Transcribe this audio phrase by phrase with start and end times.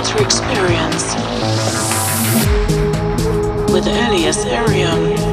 [0.00, 1.14] outer experience
[3.70, 5.29] with Eliaserium.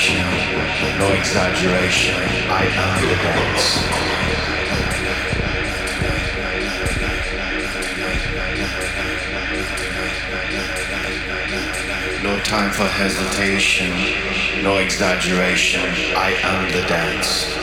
[0.00, 2.14] Hesitation, no exaggeration.
[2.48, 3.84] I am the dance.
[12.22, 13.90] No time for hesitation,
[14.62, 15.80] no exaggeration.
[16.16, 17.59] I am the dance.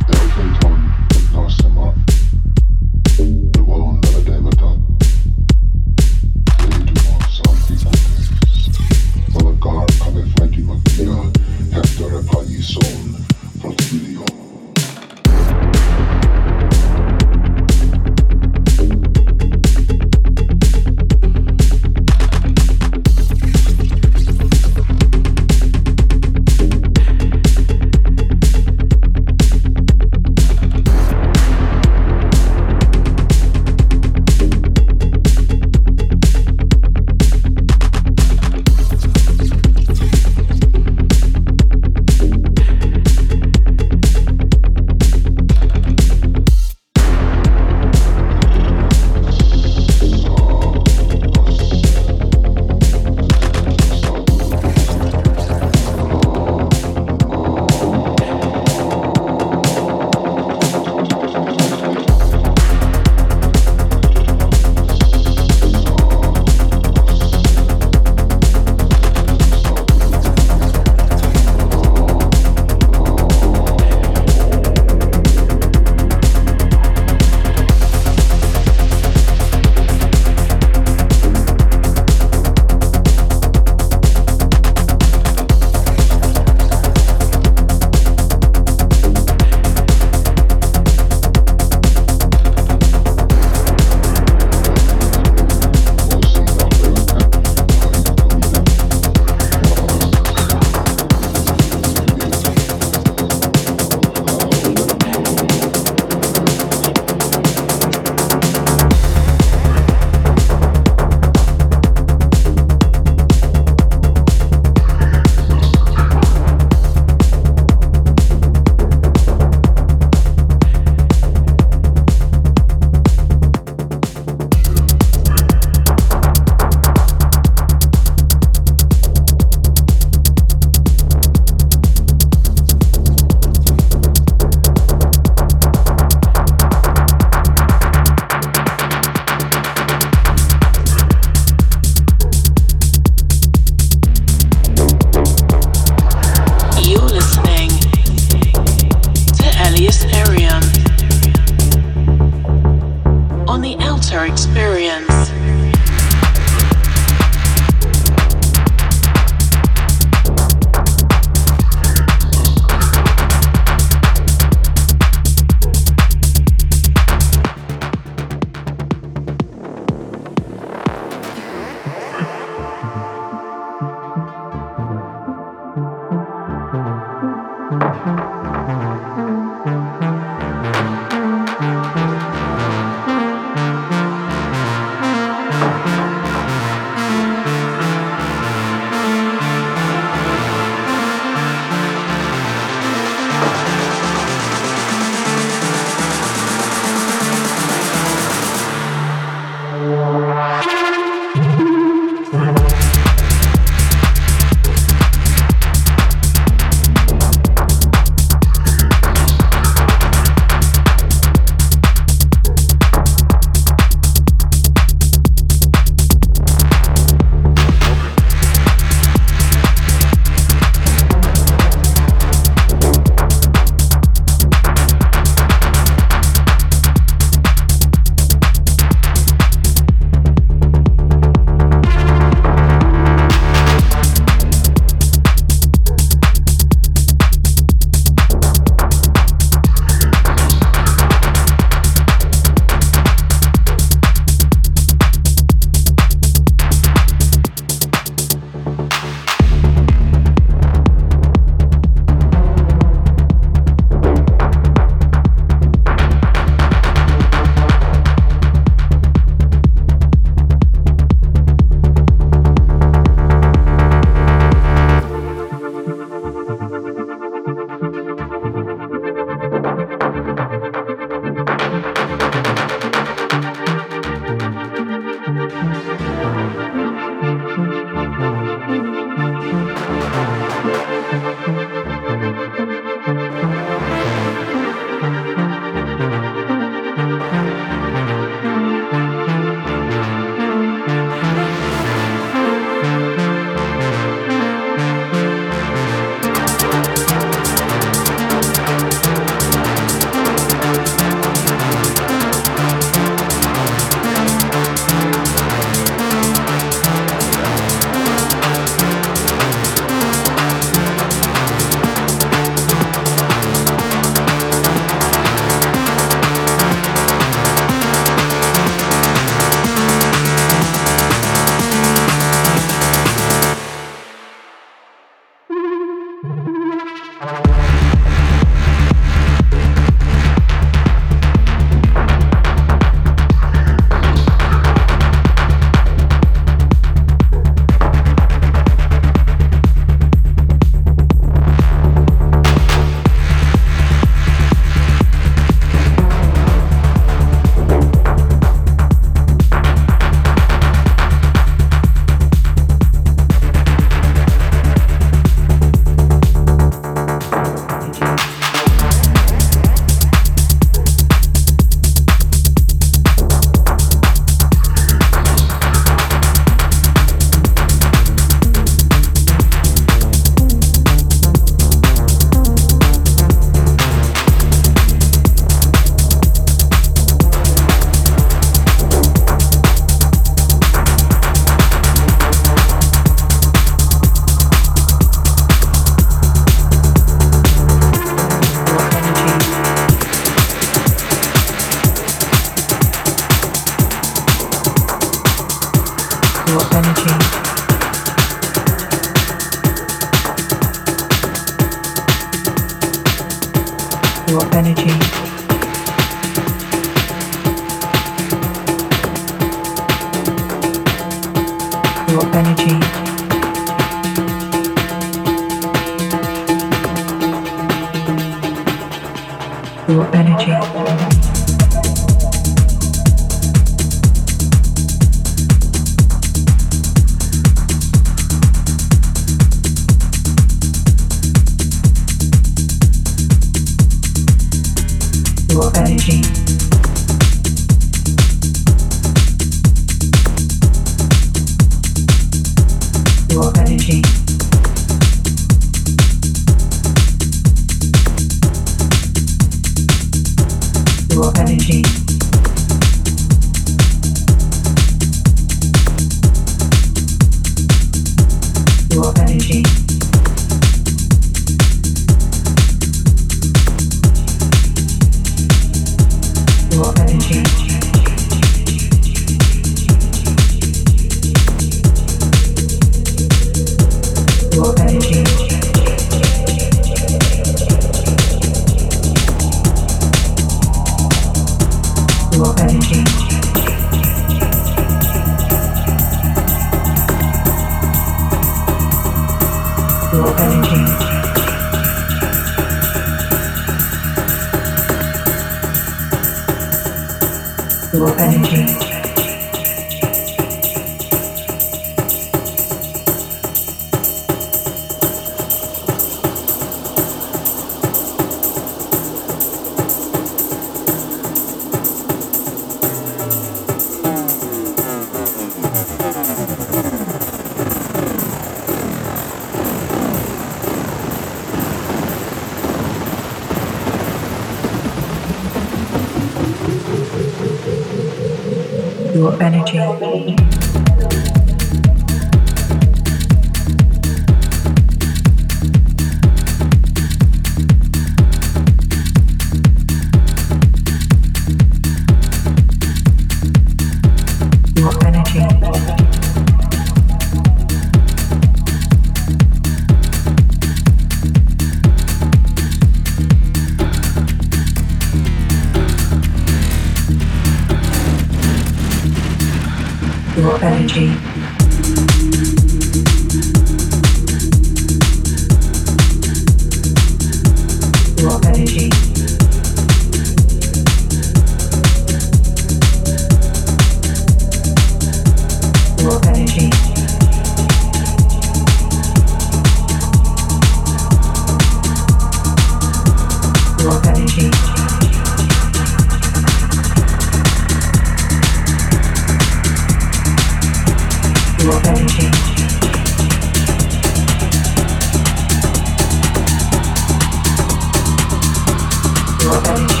[599.71, 600.00] Show.